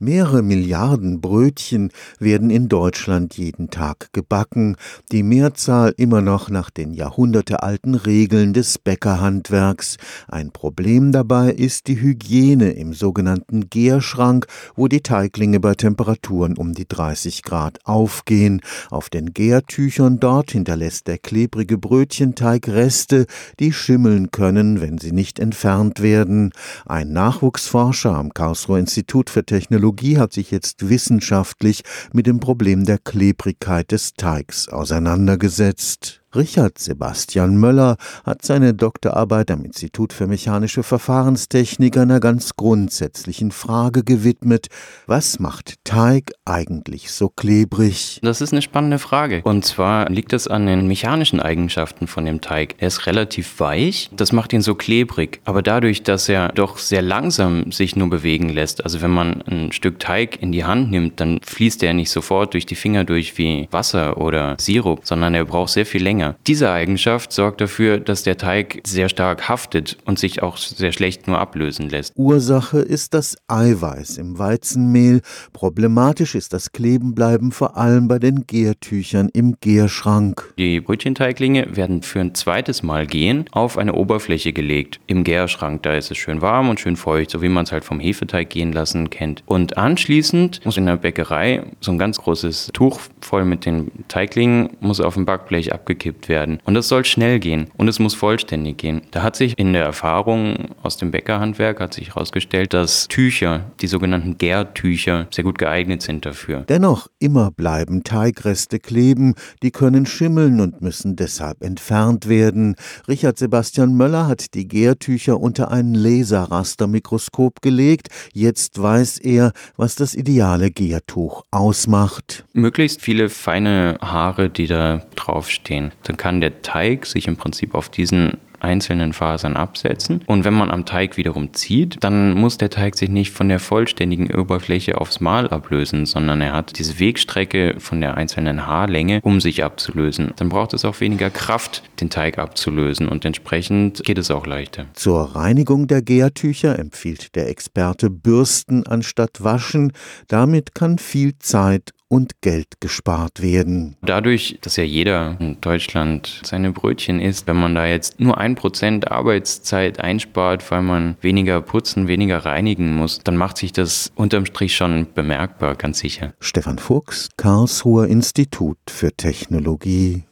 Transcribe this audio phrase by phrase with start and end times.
[0.00, 1.90] Mehrere Milliarden Brötchen
[2.20, 4.76] werden in Deutschland jeden Tag gebacken,
[5.10, 9.96] die Mehrzahl immer noch nach den jahrhundertealten Regeln des Bäckerhandwerks.
[10.28, 16.74] Ein Problem dabei ist die Hygiene im sogenannten Gärschrank, wo die Teiglinge bei Temperaturen um
[16.74, 18.60] die 30 Grad aufgehen.
[18.90, 23.26] Auf den Gärtüchern dort hinterlässt der klebrige Brötchenteig Reste,
[23.58, 26.52] die schimmeln können, wenn sie nicht entfernt werden.
[26.86, 31.82] Ein Nachwuchsforscher am Karlsruher Institut für Technologie Technologie hat sich jetzt wissenschaftlich
[32.12, 36.20] mit dem Problem der Klebrigkeit des Teigs auseinandergesetzt.
[36.38, 44.04] Richard Sebastian Möller hat seine Doktorarbeit am Institut für mechanische Verfahrenstechnik einer ganz grundsätzlichen Frage
[44.04, 44.68] gewidmet.
[45.08, 48.20] Was macht Teig eigentlich so klebrig?
[48.22, 49.40] Das ist eine spannende Frage.
[49.42, 52.76] Und zwar liegt es an den mechanischen Eigenschaften von dem Teig.
[52.78, 55.40] Er ist relativ weich, das macht ihn so klebrig.
[55.44, 59.72] Aber dadurch, dass er doch sehr langsam sich nur bewegen lässt, also wenn man ein
[59.72, 63.36] Stück Teig in die Hand nimmt, dann fließt er nicht sofort durch die Finger durch
[63.38, 66.36] wie Wasser oder Sirup, sondern er braucht sehr viel länger länger.
[66.46, 71.26] Diese Eigenschaft sorgt dafür, dass der Teig sehr stark haftet und sich auch sehr schlecht
[71.26, 72.12] nur ablösen lässt.
[72.16, 75.20] Ursache ist das Eiweiß im Weizenmehl.
[75.52, 80.54] Problematisch ist das Klebenbleiben vor allem bei den Gärtüchern im Gärschrank.
[80.58, 85.00] Die Brötchenteiglinge werden für ein zweites Mal gehen auf eine Oberfläche gelegt.
[85.06, 87.84] Im Gärschrank, da ist es schön warm und schön feucht, so wie man es halt
[87.84, 89.42] vom Hefeteig gehen lassen kennt.
[89.46, 94.70] Und anschließend muss in der Bäckerei so ein ganz großes Tuch voll mit den Teiglingen
[94.80, 96.58] muss auf dem Backblech abgekippt abgekippt werden.
[96.64, 99.02] Und das soll schnell gehen und es muss vollständig gehen.
[99.10, 103.86] Da hat sich in der Erfahrung aus dem Bäckerhandwerk hat sich herausgestellt, dass Tücher, die
[103.86, 106.64] sogenannten Gärtücher, sehr gut geeignet sind dafür.
[106.68, 112.76] Dennoch immer bleiben Teigreste kleben, die können schimmeln und müssen deshalb entfernt werden.
[113.06, 118.08] Richard Sebastian Möller hat die Gärtücher unter ein Laserrastermikroskop gelegt.
[118.32, 122.44] Jetzt weiß er, was das ideale Gärtuch ausmacht.
[122.52, 127.88] Möglichst viele feine Haare, die da draufstehen dann kann der Teig sich im Prinzip auf
[127.88, 130.22] diesen einzelnen Fasern absetzen.
[130.26, 133.60] Und wenn man am Teig wiederum zieht, dann muss der Teig sich nicht von der
[133.60, 139.40] vollständigen Oberfläche aufs Mal ablösen, sondern er hat diese Wegstrecke von der einzelnen Haarlänge, um
[139.40, 140.32] sich abzulösen.
[140.36, 144.86] Dann braucht es auch weniger Kraft, den Teig abzulösen und entsprechend geht es auch leichter.
[144.94, 149.92] Zur Reinigung der Gärtücher empfiehlt der Experte Bürsten anstatt Waschen.
[150.26, 153.96] Damit kann viel Zeit und Geld gespart werden.
[154.02, 158.54] Dadurch, dass ja jeder in Deutschland seine Brötchen isst, wenn man da jetzt nur ein
[158.54, 164.46] Prozent Arbeitszeit einspart, weil man weniger putzen, weniger reinigen muss, dann macht sich das unterm
[164.46, 166.34] Strich schon bemerkbar, ganz sicher.
[166.40, 170.24] Stefan Fuchs, Karlsruher Institut für Technologie